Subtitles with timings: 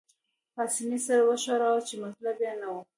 [0.55, 2.81] پاسیني سر وښوراوه، چې مطلب يې نه وو.